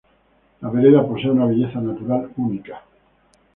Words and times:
La 0.63 0.69
vereda 0.71 1.07
posee 1.07 1.29
una 1.29 1.45
belleza 1.45 1.79
natural 1.79 2.31
única. 2.37 2.81